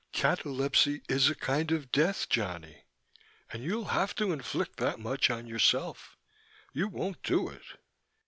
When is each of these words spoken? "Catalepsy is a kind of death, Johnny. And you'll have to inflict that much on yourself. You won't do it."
"Catalepsy 0.13 1.03
is 1.07 1.29
a 1.29 1.35
kind 1.35 1.71
of 1.71 1.91
death, 1.91 2.27
Johnny. 2.27 2.85
And 3.53 3.61
you'll 3.63 3.85
have 3.93 4.15
to 4.15 4.31
inflict 4.31 4.77
that 4.77 4.99
much 4.99 5.29
on 5.29 5.45
yourself. 5.45 6.17
You 6.73 6.87
won't 6.87 7.21
do 7.21 7.49
it." 7.49 7.77